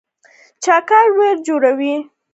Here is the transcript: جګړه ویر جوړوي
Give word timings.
جګړه 0.63 1.01
ویر 1.15 1.37
جوړوي 1.47 1.95